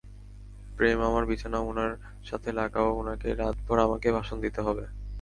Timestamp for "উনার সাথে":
1.61-2.49